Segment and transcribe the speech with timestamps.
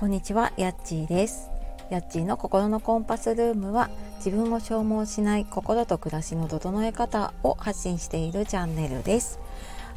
[0.00, 1.50] こんにちは、やっちーです。
[1.90, 9.38] やっちーの心のコンパスルームは自分を消耗しない心と暮らしの整え方を発信しているチャンネルです。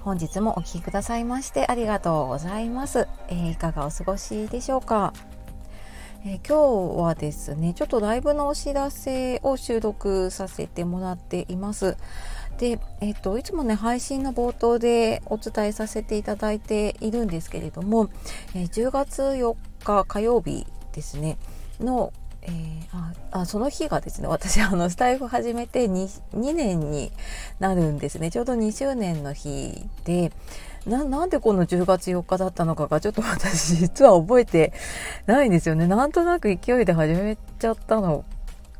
[0.01, 3.07] 本日もお聴きくださいましてありがとうございます。
[3.29, 5.13] えーいかがお過ごしでしょうか、
[6.25, 11.95] えー今日はですね、ちょっとライブのお知らせを収録させてもらっています。
[12.57, 18.09] で、えっといつもね配信の冒頭でお伝えさせていただいているんですけれども、
[18.53, 21.37] え10月4日火曜日ですね。
[21.79, 27.11] の、えーああその日がですね私あのスタイフ始めて 2, 2年に
[27.59, 28.29] なるんですね。
[28.29, 30.31] ちょうど2周年の日で
[30.85, 34.73] ななんでこの10月4日だったのかがちょっと私実は覚えて
[35.25, 35.87] ないんですよね。
[35.87, 38.23] なんとなく勢いで始めちゃったの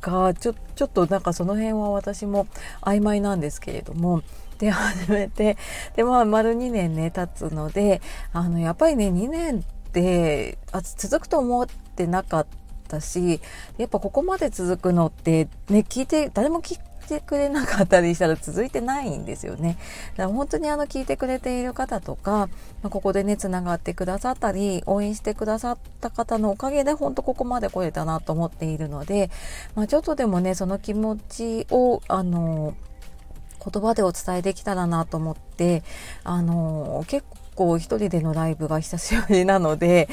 [0.00, 2.46] がちょちょっとなんかその辺は私も
[2.82, 4.22] 曖昧なんですけれども
[4.58, 5.56] で始めて
[5.96, 8.00] でまあ丸2年ね経つので
[8.32, 12.46] あのやっぱりね2年ってあ続くと思ってなかっ
[12.88, 13.40] たし
[13.78, 19.76] やっぱここまで続くのってね聞いて誰も聞いてくれなかったりしたら続いてないんですよね。
[20.12, 22.48] だから本当にあの聞いてくれている方とか、
[22.82, 29.30] まあ、ここでねつながってくださったり応援してくださった方のおかげで本当ここまで来れたなと思っているので、
[29.74, 32.74] まあ、ちょっとでもねその気持ちをあの
[33.64, 35.82] 言葉でお伝えできたらなと思って
[36.24, 37.43] あの結構
[37.78, 40.08] 一人でのライブが久しぶりなので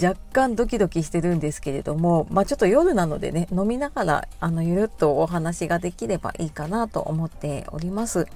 [0.00, 8.26] 若干ドキドキしてるんですけれども、まあ、ちょっと夜なのでね飲みながらあのゆるっとお話ができればいいかなと思っております。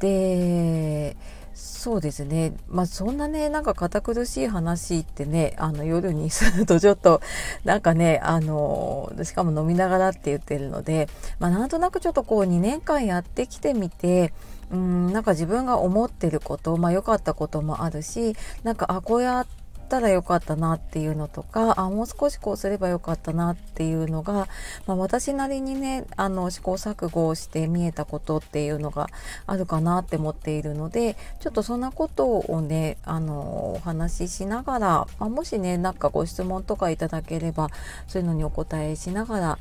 [0.00, 1.16] で
[1.52, 7.20] そうですねまあそんなねなんか堅苦しい話ってねあの夜にすると ちょっと
[7.64, 11.08] なんかねあのしかも飲みながらって言ってるので、
[11.38, 14.32] まあ、なんとなくちょっとこう2年間やってきてみて
[14.72, 19.46] うんなんか自分が思ってることまあ良かったこともあるしなんかあこうやっ
[19.88, 24.46] たらよかったなっていうのとかあもう少しこうすればよかったなっていうのが、
[24.86, 29.08] まあ、私なりにねあの試行錯誤をして見えたことっていうのが
[29.46, 37.68] あるかなって思っているのでちょっとそんなことをねあのお話ししながら、まあ、もしねなんかご質問とかいただければ
[38.06, 39.58] そういうのにお答えしながら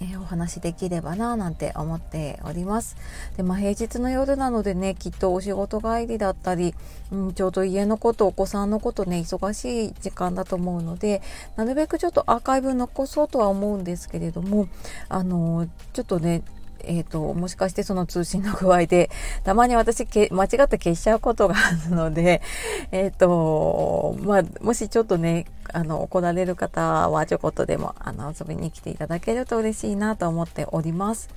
[0.00, 2.96] えーお話できればななんて思っております。
[3.36, 6.74] で、まあ平日の夜なのでね、きっとお仕事帰りだったり、
[7.10, 11.22] うん、ちょうど家のこと、お子さんのことね、忙しい時間だと思うので、
[11.56, 14.68] なるべくちょっとアーカイブ残そうとは思うんですけれども、
[15.08, 16.42] あのーちょっとね、
[16.84, 19.10] えー、ともしかしてその通信の具合で
[19.44, 22.42] たまに私け間違って消しちゃうことがあるので、
[22.92, 31.28] えーとまあ、もしちょっとねあの怒られる方はちょこっとでもあの遊びに来ていただけると嬉しいなと思っております。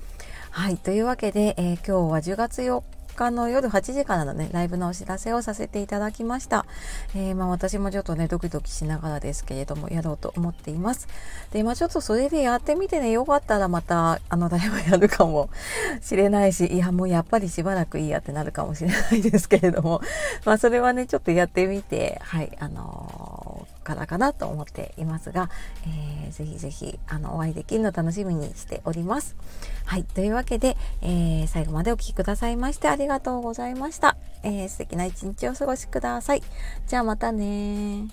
[0.52, 3.01] はいというわけで、えー今日は10月4日
[3.32, 6.66] の夜8時からのねライブのお知らせをさせていただきました、
[7.14, 11.08] えーまあ、私もちょっとねドキドキしながらですけれどもやろうと思っています。
[11.52, 15.50] でまあちょっとそれでやってみてねよかったらまたあのライブやるかも
[16.02, 20.02] しれないしいやもうやっぱりしばらくいいやってなるかもしれないですけれども。
[20.46, 25.50] まあそれはねちょっとやってみてはいあのーからかなと思っていますが、
[25.86, 29.36] えーぜひぜひあのお会いできるの楽しみにしております。
[29.86, 34.18] はいというわけで、えー最後までお聴きくださいましてありがとうございました。
[34.44, 36.44] えー素敵な一日をお過ごしください。
[36.88, 38.08] じゃあまたね